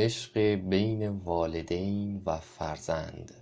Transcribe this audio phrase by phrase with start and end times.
[0.00, 3.34] عشق بین والدین و فرزند.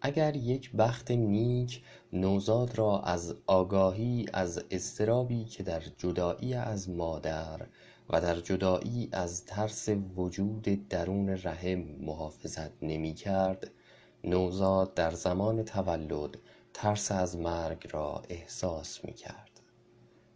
[0.00, 7.66] اگر یک بخت نیک نوزاد را از آگاهی از اضطرابی که در جدایی از مادر
[8.10, 13.70] و در جدایی از ترس وجود درون رحم محافظت نمی کرد
[14.24, 16.38] نوزاد در زمان تولد
[16.74, 19.51] ترس از مرگ را احساس می کرد.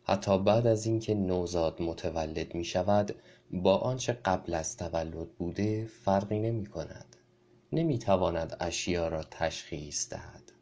[0.08, 3.14] حتی بعد از اینکه نوزاد متولد می شود
[3.50, 7.16] با آنچه قبل از تولد بوده فرقی نمی کند
[7.72, 10.52] نمی تواند اشیا را تشخیص دهد.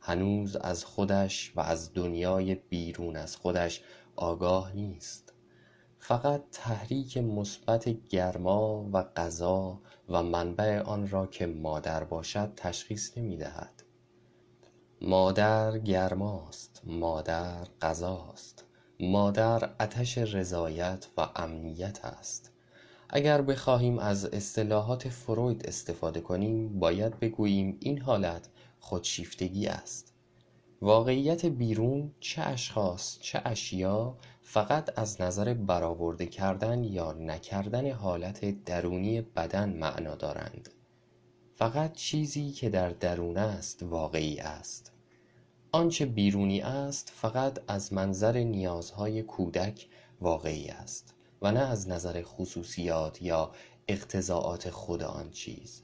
[0.00, 3.82] هنوز از خودش و از دنیای بیرون از خودش
[4.16, 5.32] آگاه نیست.
[5.98, 13.36] فقط تحریک مثبت گرما و غذا و منبع آن را که مادر باشد تشخیص نمی
[13.36, 13.82] دهد
[15.02, 18.69] مادر گرماست مادر غذاست.
[19.02, 22.52] مادر آتش رضایت و امنیت است.
[23.08, 28.48] اگر بخواهیم از اصطلاحات فروید استفاده کنیم باید بگوییم این حالت
[28.80, 30.14] خودشیفتگی است.
[30.82, 39.20] واقعیت بیرون چه اشخاص چه اشیا فقط از نظر برآورده کردن یا نکردن حالت درونی
[39.20, 40.68] بدن معنا دارند.
[41.54, 44.92] فقط چیزی که در درون است واقعی است.
[45.72, 49.88] آنچه بیرونی است فقط از منظر نیازهای کودک
[50.20, 53.50] واقعی است و نه از نظر خصوصیات یا
[53.88, 55.82] اقتضاعات خود آن چیز.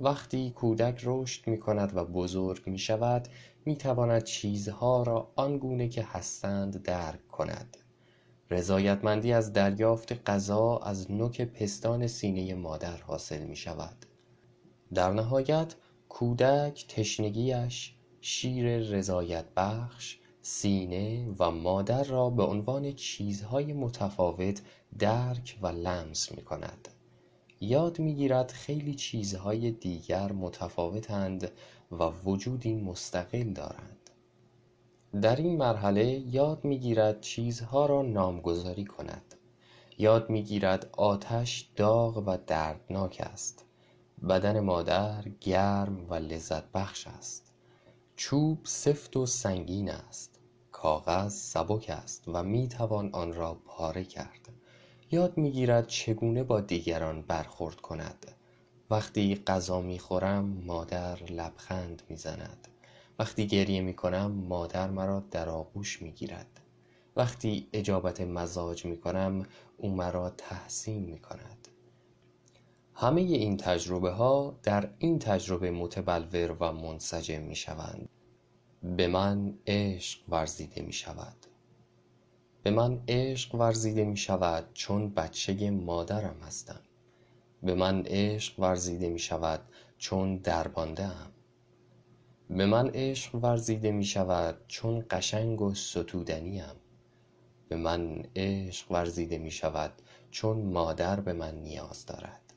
[0.00, 3.28] وقتی کودک رشد می کند و بزرگ می شود
[3.64, 7.76] می تواند چیزها را آنگونه که هستند درک کند.
[8.50, 14.06] رضایتمندی از دریافت غذا از نوک پستان سینه مادر حاصل می شود
[14.94, 15.74] در نهایت
[16.08, 17.94] کودک تشنگیش
[18.26, 24.62] شیر رضایت بخش سینه و مادر را به عنوان چیزهای متفاوت
[24.98, 26.88] درک و لمس می کند.
[27.60, 31.50] یاد می گیرد خیلی چیزهای دیگر متفاوتند
[31.92, 34.10] و وجودی مستقل دارند.
[35.22, 39.34] در این مرحله یاد می گیرد چیزها را نامگذاری کند.
[39.98, 43.64] یاد می گیرد آتش داغ و دردناک است.
[44.28, 47.43] بدن مادر گرم و لذت بخش است.
[48.16, 50.40] چوب سفت و سنگین است.
[50.72, 54.48] کاغذ سبک است و می توان آن را پاره کرد.
[55.10, 58.26] یاد می گیرد چگونه با دیگران برخورد کند.
[58.90, 62.68] وقتی غذا می خورم مادر لبخند می زند
[63.18, 66.60] وقتی گریه می کنم مادر مرا در آغوش می گیرد
[67.16, 69.46] وقتی اجابت مزاج می کنم
[69.76, 71.53] او مرا تحسین می کند
[72.96, 78.08] همه این تجربه ها در این تجربه متبلور و منسجم می شوند
[78.82, 81.36] به من عشق ورزیده می شود
[82.62, 86.80] به من عشق ورزیده می شود چون بچه مادرم هستم.
[87.62, 89.60] به من عشق ورزیده می شود
[89.98, 91.30] چون دربانده ام
[92.50, 96.76] به من عشق ورزیده می شود چون قشنگ و ستودنی ام
[97.68, 99.92] به من عشق ورزیده می شود
[100.30, 102.53] چون مادر به من نیاز دارد.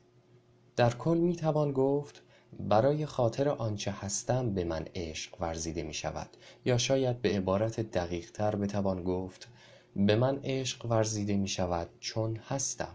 [0.78, 2.22] در کل می توان گفت
[2.60, 6.28] برای خاطر آنچه هستم به من عشق ورزیده می شود
[6.64, 9.48] یا شاید به عبارت دقیق تر بتوان گفت
[9.96, 12.94] به من عشق ورزیده می شود چون هستم.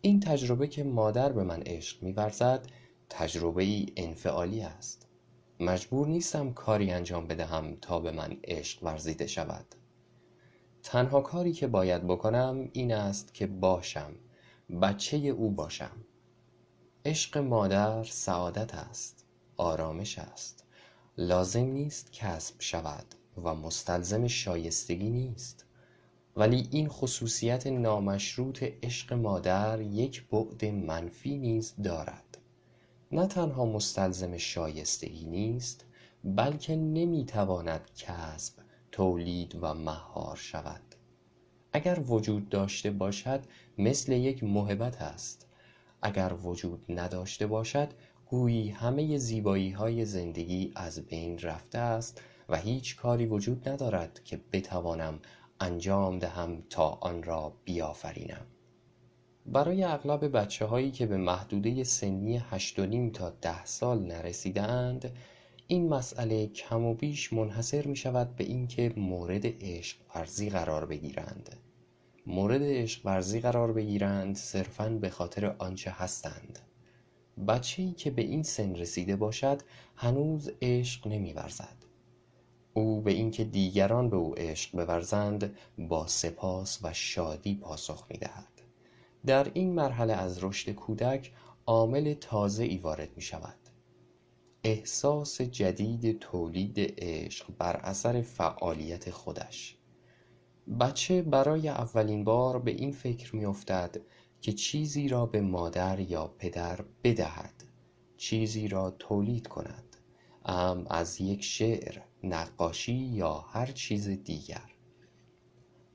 [0.00, 2.66] این تجربه که مادر به من عشق می ورزد
[3.10, 5.06] تجربه ای انفعالی است.
[5.60, 9.66] مجبور نیستم کاری انجام بدهم تا به من عشق ورزیده شود.
[10.82, 14.12] تنها کاری که باید بکنم این است که باشم.
[14.82, 15.96] بچه او باشم.
[17.04, 19.24] عشق مادر سعادت است
[19.56, 20.64] آرامش است.
[21.18, 23.06] لازم نیست کسب شود
[23.42, 25.64] و مستلزم شایستگی نیست.
[26.36, 32.38] ولی این خصوصیت نامشروط عشق مادر یک بعد منفی نیز دارد.
[33.12, 35.84] نه تنها مستلزم شایستگی نیست
[36.24, 38.54] بلکه نمی تواند کسب
[38.92, 40.94] تولید و مهار شود.
[41.72, 43.40] اگر وجود داشته باشد
[43.78, 45.46] مثل یک موهبت است.
[46.02, 47.88] اگر وجود نداشته باشد
[48.26, 54.40] گویی همه زیبایی های زندگی از بین رفته است و هیچ کاری وجود ندارد که
[54.52, 55.18] بتوانم
[55.60, 58.46] انجام دهم تا آن را بیافرینم.
[59.46, 64.62] برای اغلب بچه هایی که به محدوده سنی هشت و نیم تا ده سال نرسیده
[64.62, 65.12] اند
[65.66, 71.56] این مسئله کم و بیش منحصر می شود به اینکه مورد عشق ورزی قرار بگیرند.
[72.26, 76.58] مورد عشق ورزی قرار بگیرند صرفا به خاطر آنچه هستند.
[77.48, 79.62] بچه ای که به این سن رسیده باشد
[79.96, 81.76] هنوز عشق نمی ورزد
[82.74, 88.62] او به اینکه دیگران به او عشق بورزند با سپاس و شادی پاسخ می دهد
[89.26, 91.32] در این مرحله از رشد کودک
[91.66, 92.14] عامل
[92.58, 93.58] ای وارد می شود
[94.64, 99.76] احساس جدید تولید عشق بر اثر فعالیت خودش.
[100.80, 103.96] بچه برای اولین بار به این فکر می افتد
[104.40, 107.64] که چیزی را به مادر یا پدر بدهد
[108.16, 109.96] چیزی را تولید کند
[110.44, 114.72] ام از یک شعر نقاشی یا هر چیز دیگر.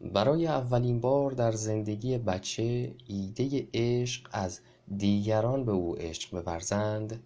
[0.02, 4.60] برای اولین بار در زندگی بچه ایده عشق از
[4.98, 7.24] دیگران به او عشق بورزند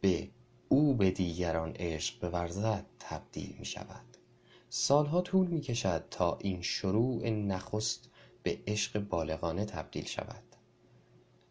[0.00, 0.30] به
[0.68, 4.15] او به دیگران عشق بورزد تبدیل می شود
[4.78, 8.08] سالها طول می کشد تا این شروع نخست
[8.42, 10.42] به عشق بالغانه تبدیل شود.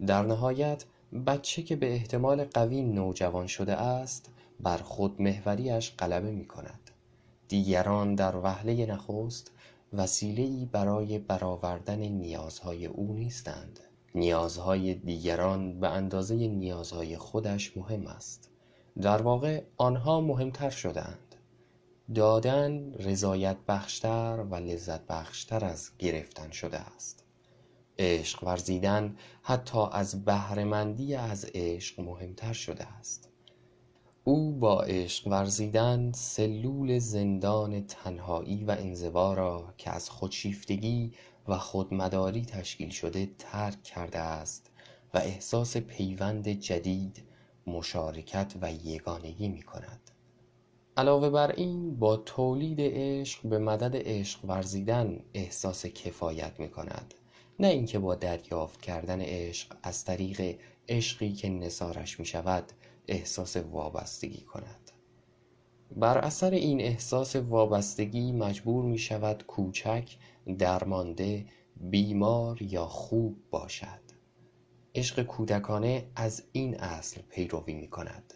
[0.07, 0.85] در نهایت
[1.27, 4.29] بچه که به احتمال قوی نوجوان شده است
[4.59, 6.91] بر خودمحوریش غلبه می کند
[7.47, 9.51] دیگران در وهله نخست
[10.21, 13.79] ای برای برآوردن نیازهای او نیستند.
[14.15, 18.49] نیازهای دیگران به اندازه نیازهای خودش مهم است.
[19.01, 21.24] در واقع آنها مهمتر شدهاند.
[22.13, 27.23] دادن رضایت بخشتر و لذت بخشتر از گرفتن شده است.
[27.99, 33.29] عشق ورزیدن حتی از بهرهمندی از عشق مهمتر شده است.
[34.23, 41.13] او با عشق ورزیدن سلول زندان تنهایی و انزوا را که از خودشیفتگی
[41.47, 44.71] و خودمداری تشکیل شده ترک کرده است
[45.13, 47.23] و احساس پیوند جدید
[47.67, 50.04] مشارکت و یگانگی می کند
[50.97, 57.13] علاوه بر این با تولید عشق به مدد عشق ورزیدن احساس کفایت می کند
[57.59, 60.57] نه اینکه با دریافت کردن عشق از طریق
[60.89, 62.71] عشقی که نثارش می شود
[63.07, 64.91] احساس وابستگی کند.
[65.95, 70.17] بر اثر این احساس وابستگی مجبور می شود کوچک
[70.59, 71.45] درمانده
[71.75, 74.05] بیمار یا خوب باشد.
[74.95, 78.33] عشق کودکانه از این اصل پیروی می کند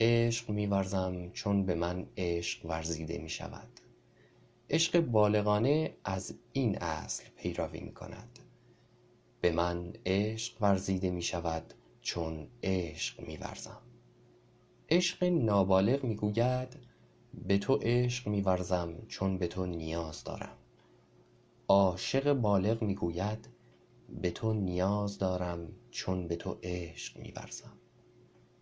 [0.00, 3.68] عشق می ورزم چون به من عشق ورزیده می شود
[4.70, 8.38] عشق بالغانه از این اصل پیروی می کند
[9.40, 13.82] به من عشق ورزیده می شود چون عشق می ورزم
[14.90, 16.76] عشق نابالغ می گوید
[17.34, 20.56] به تو عشق می ورزم چون به تو نیاز دارم.
[21.68, 23.48] عاشق بالغ می گوید
[24.22, 27.72] به تو نیاز دارم چون به تو عشق می ورزم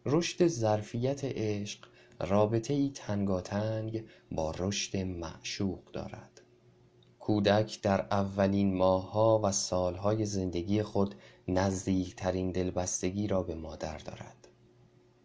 [0.08, 1.78] رشد ظرفیت عشق
[2.20, 6.40] رابطه ای تنگاتنگ با رشد معشوق دارد.
[7.18, 11.14] کودک در اولین ماهها و سالهای زندگی خود
[11.48, 14.48] نزدیکترین دلبستگی را به مادر دارد.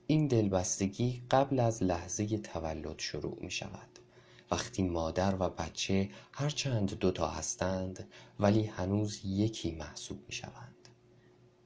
[0.07, 3.99] این دلبستگی قبل از لحظه تولد شروع می شود
[4.51, 10.89] وقتی مادر و بچه هرچند دوتا هستند ولی هنوز یکی محسوب می شوند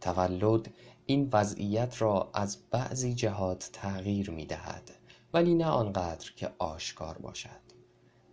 [0.02, 0.74] تولد
[1.06, 4.92] این وضعیت را از بعضی جهات تغییر می دهد
[5.34, 7.66] ولی نه آنقدر که آشکار باشد.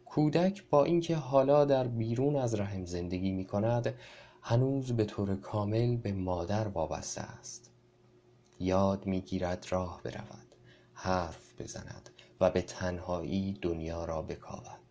[0.04, 3.94] کودک با اینکه حالا در بیرون از رحم زندگی می کند
[4.42, 7.70] هنوز به طور کامل به مادر وابسته است.
[8.60, 10.54] یاد می‌گیرد راه برود
[10.94, 12.10] حرف بزند
[12.40, 14.81] و به تنهایی دنیا را بکاود.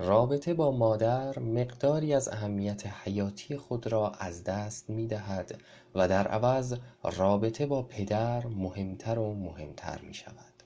[0.00, 5.60] رابطه با مادر مقداری از اهمیت حیاتی خود را از دست می دهد
[5.94, 6.76] و در عوض
[7.16, 10.62] رابطه با پدر مهمتر و مهمتر می شود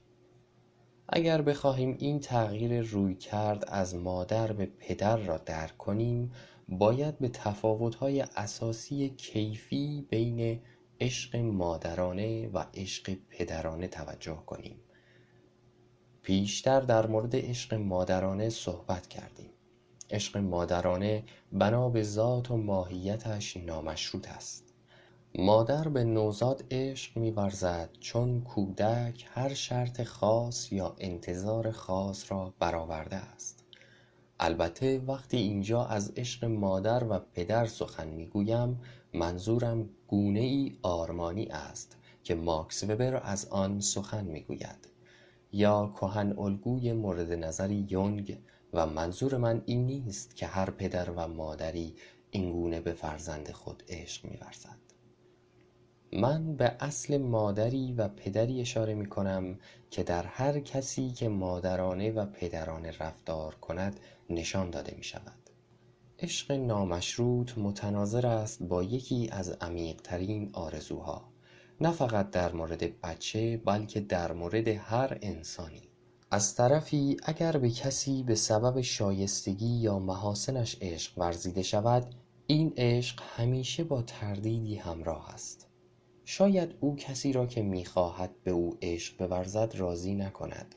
[1.08, 6.32] اگر بخواهیم این تغییر روی کرد از مادر به پدر را درک کنیم
[6.68, 10.60] باید به تفاوت‌های اساسی کیفی بین
[11.00, 14.76] عشق مادرانه و عشق پدرانه توجه کنیم.
[16.22, 19.50] پیشتر در مورد عشق مادرانه صحبت کردیم.
[20.10, 24.74] عشق مادرانه بنا به ذات و ماهیتش نامشروط است.
[25.34, 33.16] مادر به نوزاد عشق می‌ورزد چون کودک هر شرط خاص یا انتظار خاص را برآورده
[33.16, 33.64] است.
[34.40, 38.80] البته وقتی اینجا از عشق مادر و پدر سخن می‌گویم
[39.14, 44.91] منظورم گونه ای آرمانی است که ماکس وبر از آن سخن می‌گوید.
[45.52, 48.38] یا کهن الگوی مورد نظری یونگ
[48.72, 51.94] و منظور من این نیست که هر پدر و مادری
[52.30, 54.78] اینگونه به فرزند خود عشق میورزد.
[56.12, 59.58] من به اصل مادری و پدری اشاره می کنم
[59.90, 65.50] که در هر کسی که مادرانه و پدرانه رفتار کند نشان داده می شود
[66.18, 71.31] عشق نامشروط متناظر است با یکی از عمیقترین آرزوها.
[71.80, 75.82] نه فقط در مورد بچه بلکه در مورد هر انسانی.
[76.30, 82.14] از طرفی اگر به کسی به سبب شایستگی یا محاسنش عشق ورزیده شود
[82.46, 85.68] این عشق همیشه با تردیدی همراه است.
[86.24, 90.74] شاید او کسی را که می‌خواهد به او عشق بورزد راضی نکند.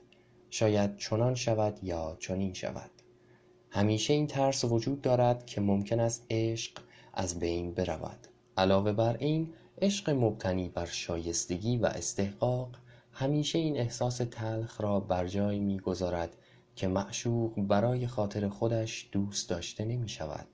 [0.50, 2.92] شاید چنان شود یا چنین شود.
[3.70, 6.72] همیشه این ترس وجود دارد که ممکن است عشق
[7.14, 8.28] از بین برود.
[8.58, 12.70] علاوه بر این عشق مبتنی بر شایستگی و استحقاق
[13.12, 16.38] همیشه این احساس تلخ را بر جای می‌گذارد
[16.76, 20.48] که معشوق برای خاطر خودش دوست داشته نمی‌شود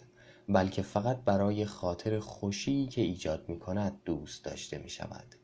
[0.49, 5.35] بلکه فقط برای خاطر خوشی که ایجاد می‌کند دوست داشته می‌شود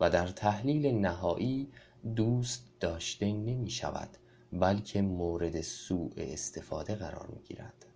[0.00, 1.68] و در تحلیل نهایی
[2.16, 4.16] دوست داشته نمی‌شود
[4.52, 7.86] بلکه مورد سوء استفاده قرار می‌گیرد.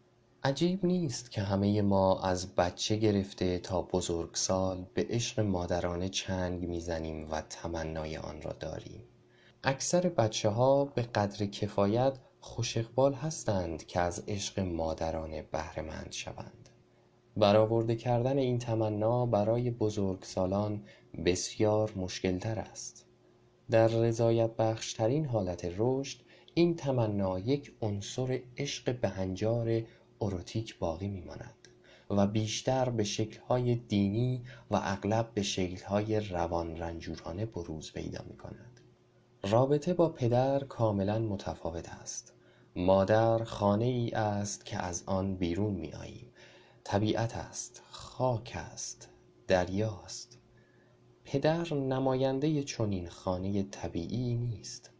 [0.47, 7.31] عجیب نیست که همه ما از بچه گرفته تا بزرگسال به عشق مادرانه چنگ می‌زنیم
[7.31, 9.03] و تمنای آن را داریم.
[9.65, 16.69] اکثر بچه ها به قدر کفایت خوش اقبال هستند که از عشق مادرانه بهرهمند شوند.
[17.37, 20.83] برآورده کردن این تمنا برای بزرگسالان
[21.25, 23.07] بسیار مشکل تر است.
[23.71, 26.19] در رضایت بخشترین حالت رشد
[26.55, 29.83] این تمنا یک عنصر عشق بهنجار
[30.21, 31.69] اروتیک باقی میماند
[32.11, 38.81] و بیشتر به شکلهای دینی و اغلب به شکلهای روان رنجورانه بروز پیدا می‌کند.
[39.43, 42.33] رابطه با پدر کاملا متفاوت است.
[42.77, 46.33] مادر خانه ای است که از آن بیرون می آییم
[46.85, 49.09] طبیعت است خاک است
[49.47, 50.39] دریاست
[51.25, 54.91] پدر نماینده چنین خانه طبیعی نیست.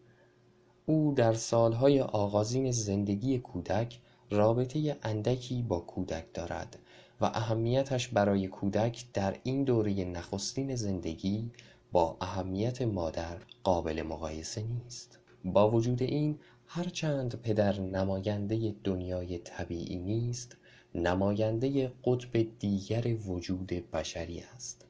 [0.87, 6.79] او در سالهای آغازین زندگی کودک رابطه اندکی با کودک دارد
[7.21, 11.51] و اهمیتش برای کودک در این دوره نخستین زندگی
[11.93, 15.19] با اهمیت مادر قابل مقایسه نیست.
[15.45, 20.57] با وجود این هرچند پدر نماینده دنیای طبیعی نیست
[20.95, 24.87] نماینده قطب دیگر وجود بشری است.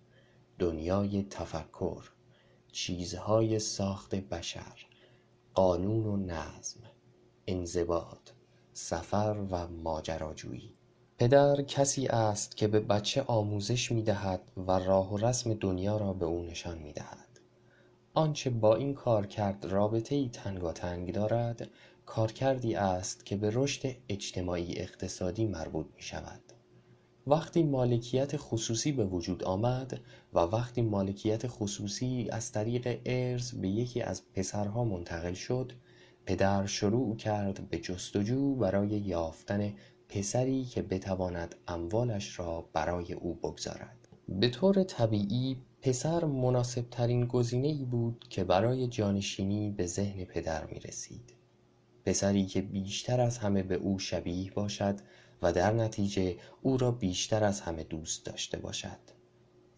[0.58, 2.10] دنیای تفکر
[2.72, 4.86] چیزهای ساخت بشر
[5.54, 6.80] قانون و نظم
[7.46, 8.35] انضباط.
[8.78, 10.74] سفر و ماجراجویی.
[11.18, 16.26] پدر کسی است که به بچه آموزش می‌دهد و راه و رسم دنیا را به
[16.26, 17.40] او نشان می‌دهد.
[18.14, 21.70] آنچه با این کارکرد رابطهای تنگاتنگ دارد
[22.06, 26.42] کارکردی است که به رشد اجتماعی اقتصادی مربوط می‌شود.
[27.26, 30.00] وقتی مالکیت خصوصی به وجود آمد
[30.32, 35.72] و وقتی مالکیت خصوصی از طریق ارث به یکی از پسرها منتقل شد
[36.26, 39.72] پدر شروع کرد به جستجو برای یافتن
[40.08, 44.08] پسری که بتواند اموالش را برای او بگذارد.
[44.28, 50.64] به طور طبیعی پسر مناسب ترین گزینه ای بود که برای جانشینی به ذهن پدر
[50.64, 51.34] می رسید
[52.04, 54.96] پسری که بیشتر از همه به او شبیه باشد
[55.42, 58.98] و در نتیجه او را بیشتر از همه دوست داشته باشد.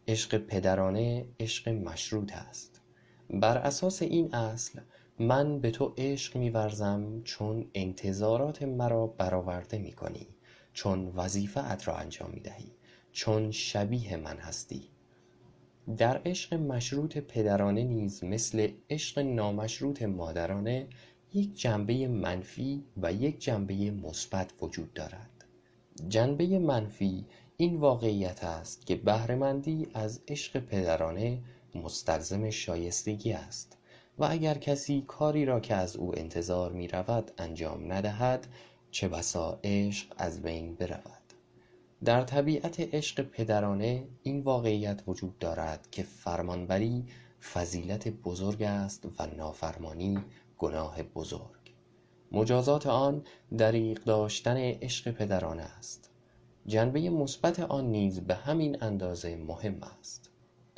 [0.09, 2.81] عشق پدرانه عشق مشروط است.
[3.31, 4.81] بر اساس این اصل
[5.21, 10.27] من به تو عشق میورزم چون انتظارات مرا برآورده می‌کنی
[10.73, 12.73] چون وظیفه ات را انجام می‌دهی
[13.13, 14.83] چون شبیه من هستی.
[15.97, 20.87] در عشق مشروط پدرانه نیز مثل عشق نامشروط مادرانه
[21.35, 25.45] یک جنبه منفی و یک جنبه مثبت وجود دارد.
[26.09, 27.25] جنبه منفی
[27.57, 31.39] این واقعیت است که بهرهمندی از عشق پدرانه
[31.75, 33.78] مستلزم شایستگی است.
[34.19, 38.47] و اگر کسی کاری را که از او انتظار می رود انجام ندهد
[38.91, 41.19] چه بسا عشق از بین برود.
[42.05, 47.05] در طبیعت عشق پدرانه این واقعیت وجود دارد که فرمانبری
[47.53, 50.19] فضیلت بزرگ است و نافرمانی
[50.59, 51.75] گناه بزرگ.
[52.33, 53.23] مجازات آن
[53.59, 56.11] دریغ داشتن عشق پدرانه است.
[56.67, 60.28] جنبه مثبت آن نیز به همین اندازه مهم است.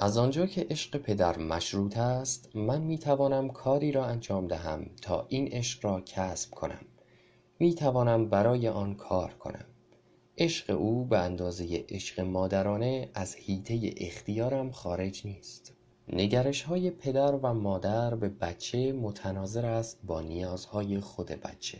[0.02, 5.26] از آنجا که عشق پدر مشروط است من می توانم کاری را انجام دهم تا
[5.28, 6.84] این عشق را کسب کنم.
[7.58, 9.64] می توانم برای آن کار کنم.
[10.38, 15.72] عشق او به اندازه عشق مادرانه از حیطه اختیارم خارج نیست.
[16.12, 21.78] نگرش های پدر و مادر به بچه متناظر است با نیازهای خود بچه.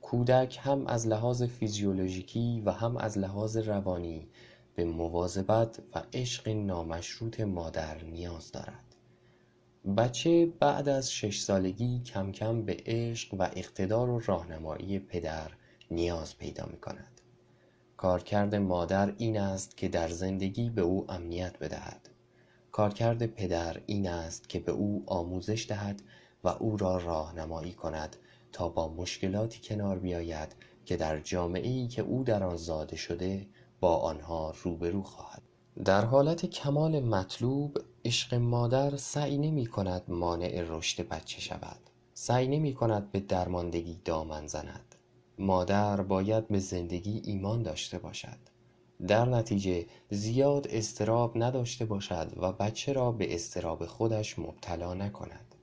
[0.00, 4.28] کودک هم از لحاظ فیزیولوژیکی و هم از لحاظ روانی
[4.74, 8.84] به مواظبت و عشق نامشروط مادر نیاز دارد.
[9.96, 15.50] بچه بعد از شش سالگی کم کم به عشق و اقتدار و راهنمایی پدر
[15.90, 17.20] نیاز پیدا می کند.
[17.96, 22.08] کارکرد مادر این است که در زندگی به او امنیت بدهد.
[22.72, 26.02] کارکرد پدر این است که به او آموزش دهد
[26.44, 28.16] و او را راهنمایی کند
[28.52, 33.46] تا با مشکلاتی کنار بیاید که در جامعه ای که او در آن زاده شده
[33.82, 35.42] با آنها روبرو خواهد.
[35.84, 41.78] در حالت کمال مطلوب عشق مادر سعی نمی کند مانع رشد بچه شود.
[42.14, 44.94] سعی نمی کند به درماندگی دامن زند.
[45.38, 48.38] مادر باید به زندگی ایمان داشته باشد.
[49.06, 55.54] در نتیجه زیاد اضطراب نداشته باشد و بچه را به اضطراب خودش مبتلا نکند.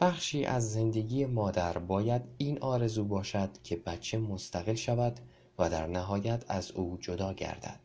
[0.00, 5.20] بخشی از زندگی مادر باید این آرزو باشد که بچه مستقل شود
[5.58, 7.80] و در نهایت از او جدا گردد.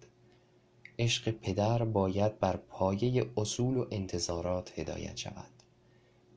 [0.99, 5.51] عشق پدر باید بر پایه اصول و انتظارات هدایت شود.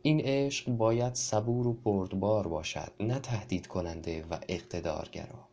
[0.03, 5.49] این عشق باید صبور و بردبار باشد نه تهدید کننده و اقتدارگرا.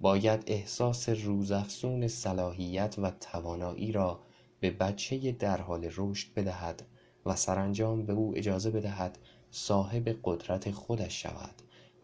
[0.00, 4.20] باید احساس روزافزون صلاحیت و توانایی را
[4.60, 6.82] به بچه در حال رشد بدهد
[7.26, 9.18] و سرانجام به او اجازه بدهد
[9.50, 11.54] صاحب قدرت خودش شود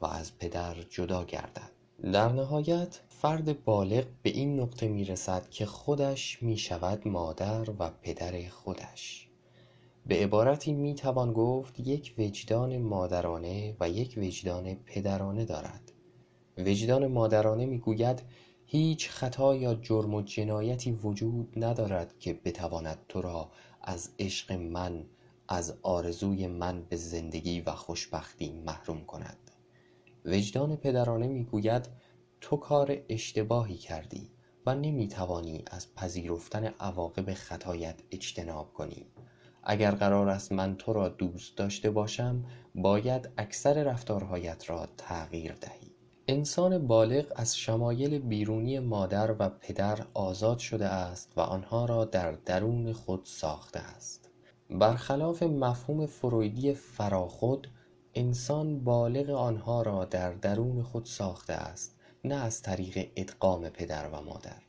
[0.01, 1.80] و از پدر جدا گردد.
[2.03, 7.91] در نهایت فرد بالغ به این نقطه می رسد که خودش می شود مادر و
[8.03, 9.29] پدر خودش.
[10.07, 15.93] به عبارتی می توان گفت یک وجدان مادرانه و یک وجدان پدرانه دارد.
[16.59, 18.23] وجدان مادرانه می گوید
[18.67, 23.51] هیچ خطا یا جرم و جنایتی وجود ندارد که بتواند تو را
[23.83, 25.05] از عشق من
[25.49, 29.50] از آرزوی من به زندگی و خوشبختی محروم کند.
[30.25, 31.89] وجدان پدرانه می گوید
[32.41, 34.31] تو کار اشتباهی کردی
[34.67, 39.07] و نمی توانی از پذیرفتن عواقب خطایت اجتناب کنی.
[39.63, 45.91] اگر قرار است من تو را دوست داشته باشم باید اکثر رفتارهایت را تغییر دهی.
[46.29, 52.33] انسان بالغ از شمایل بیرونی مادر و پدر آزاد شده است و آنها را در
[52.33, 54.31] درون خود ساخته است.
[54.71, 57.69] برخلاف مفهوم فرویدی فراخود
[58.15, 64.23] انسان بالغ آنها را در درون خود ساخته است نه از طریق ادغام پدر و
[64.23, 64.63] مادر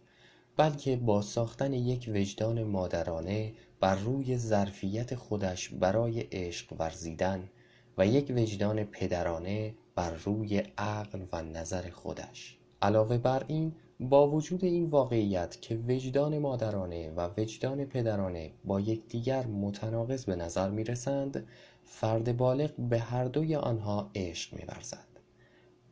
[0.57, 7.49] بلکه با ساختن یک وجدان مادرانه بر روی ظرفیت خودش برای عشق ورزیدن
[7.97, 12.57] و یک وجدان پدرانه بر روی عقل و نظر خودش.
[12.81, 19.47] علاوه بر این با وجود این واقعیت که وجدان مادرانه و وجدان پدرانه با یکدیگر
[19.47, 21.47] متناقض به نظر می رسند
[21.83, 25.07] فرد بالغ به هر دوی آنها عشق می ورزد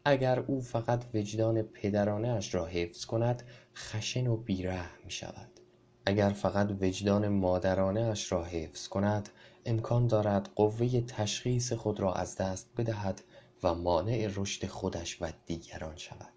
[0.05, 3.43] اگر او فقط وجدان پدرانه اش را حفظ کند
[3.75, 5.59] خشن و بیرحم می شود
[6.05, 9.29] اگر فقط وجدان مادرانه اش را حفظ کند
[9.65, 13.21] امکان دارد قوه تشخیص خود را از دست بدهد
[13.63, 16.33] و مانع رشد خودش و دیگران شود.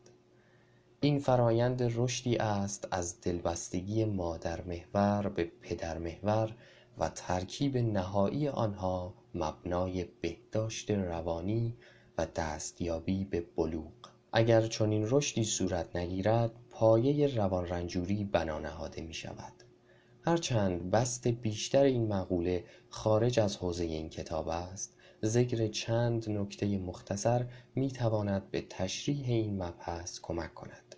[1.00, 6.54] این فرایند رشدی است از دلبستگی مادرمحور به پدرمحور
[6.98, 11.76] و ترکیب نهایی آنها مبنای بهداشت روانی
[12.18, 13.92] و دستیابی به بلوغ.
[14.32, 19.52] اگر چنین رشدی صورت نگیرد پایه روان رنجوری بنا نهاده می شود.
[20.24, 27.46] هرچند بست بیشتر این مقوله خارج از حوزه این کتاب است ذکر چند نکته مختصر
[27.74, 30.96] می تواند به تشریح این مبحث کمک کند.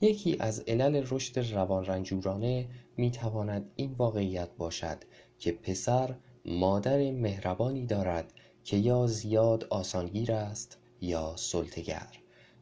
[0.00, 4.98] یکی از علل رشد روان رنجورانه می تواند این واقعیت باشد
[5.38, 6.14] که پسر
[6.50, 8.32] مادر مهربانی دارد
[8.64, 12.18] که یا زیاد آسانگیر است یا سلطگر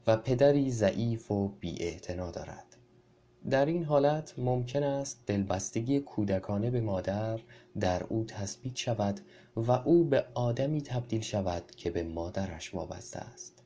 [0.07, 2.77] و پدری ضعیف و بیاعتنا دارد.
[3.51, 7.41] در این حالت ممکن است دلبستگی کودکانه به مادر
[7.81, 9.21] در او تثبیت شود
[9.57, 13.63] و او به آدمی تبدیل شود که به مادرش وابسته است.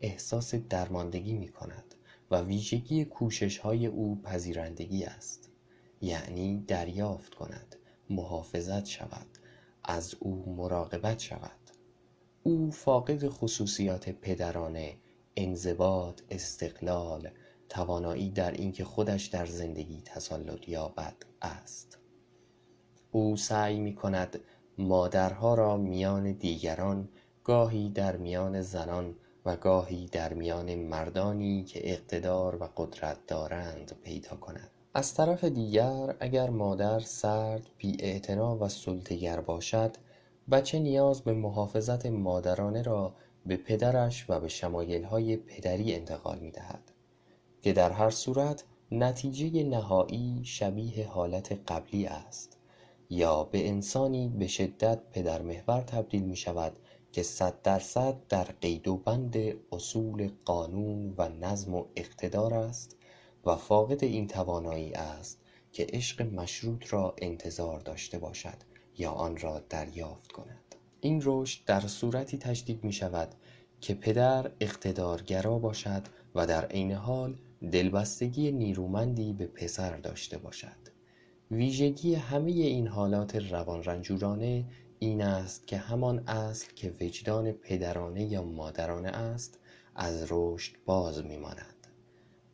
[0.00, 1.94] احساس درماندگی می کند
[2.30, 5.50] و ویژگی کوشش های او پذیرندگی است.
[6.00, 7.76] یعنی دریافت کند
[8.10, 9.33] محافظت شود.
[9.84, 11.50] از او مراقبت شود.
[12.42, 14.96] او فاقد خصوصیات پدرانه
[15.36, 17.30] انضباط استقلال
[17.68, 21.98] توانایی در اینکه خودش در زندگی تسلط یابد است.
[23.10, 24.40] او سعی می کند
[24.78, 27.08] مادرها را میان دیگران
[27.44, 34.36] گاهی در میان زنان و گاهی در میان مردانی که اقتدار و قدرت دارند پیدا
[34.36, 34.70] کند.
[34.96, 39.96] از طرف دیگر اگر مادر سرد بیاعتنا و سلطه‌گر باشد
[40.50, 43.14] بچه نیاز به محافظت مادرانه را
[43.46, 46.92] به پدرش و به شمایلهای پدری انتقال می دهد
[47.62, 52.58] که در هر صورت نتیجه نهایی شبیه حالت قبلی است.
[53.10, 56.72] یا به انسانی به شدت پدرمحور تبدیل می شود
[57.12, 59.36] که صد درصد در قید و بند
[59.72, 62.96] اصول قانون و نظم و اقتدار است
[63.46, 65.40] و فاقد این توانایی است
[65.72, 68.56] که عشق مشروط را انتظار داشته باشد
[68.98, 70.74] یا آن را دریافت کند.
[71.00, 73.34] این رشد در صورتی تجدید می شود
[73.80, 76.02] که پدر اقتدارگرا باشد
[76.34, 77.38] و در عین حال
[77.72, 80.94] دلبستگی نیرومندی به پسر داشته باشد.
[81.50, 84.64] ویژگی همه این حالات روان رنجورانه
[84.98, 89.58] این است که همان اصل که وجدان پدرانه یا مادرانه است
[89.94, 91.73] از رشد باز میماند.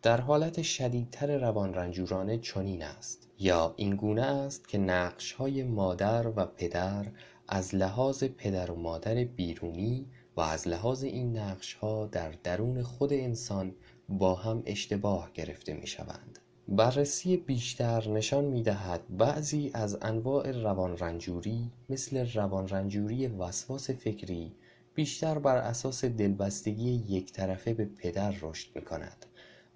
[0.02, 3.28] در حالت شدیدتر روان رنجورانه چنین است.
[3.38, 7.06] یا این گونه است که نقش های مادر و پدر
[7.48, 13.12] از لحاظ پدر و مادر بیرونی و از لحاظ این نقش ها در درون خود
[13.12, 13.74] انسان
[14.08, 20.98] با هم اشتباه گرفته می شوند بررسی بیشتر نشان می دهد بعضی از انواع روان
[20.98, 24.52] رنجوری مثل روان رنجوری وسواس فکری
[24.94, 29.26] بیشتر بر اساس دلبستگی یک طرفه به پدر رشد می کند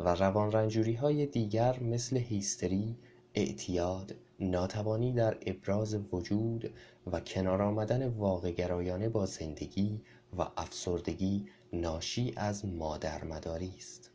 [0.00, 2.96] و روان رنجوری های دیگر مثل هیستری،
[3.34, 6.74] اعتیاد، ناتوانی در ابراز وجود
[7.12, 10.00] و کنار آمدن واقع گرایانه با زندگی
[10.38, 14.13] و افسردگی ناشی از مادرمداری است.